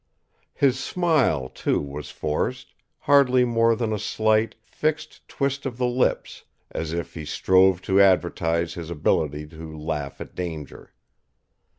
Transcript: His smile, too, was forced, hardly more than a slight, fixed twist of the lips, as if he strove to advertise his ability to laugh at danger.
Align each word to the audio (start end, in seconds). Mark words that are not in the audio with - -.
His 0.55 0.79
smile, 0.79 1.47
too, 1.47 1.79
was 1.79 2.09
forced, 2.09 2.73
hardly 3.01 3.45
more 3.45 3.75
than 3.75 3.93
a 3.93 3.99
slight, 3.99 4.55
fixed 4.63 5.27
twist 5.27 5.63
of 5.63 5.77
the 5.77 5.85
lips, 5.85 6.43
as 6.71 6.91
if 6.91 7.13
he 7.13 7.23
strove 7.23 7.83
to 7.83 8.01
advertise 8.01 8.73
his 8.73 8.89
ability 8.89 9.45
to 9.49 9.77
laugh 9.77 10.19
at 10.19 10.33
danger. 10.33 10.91